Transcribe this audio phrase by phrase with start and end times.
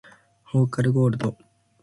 [0.45, 1.37] フォーカスゴールド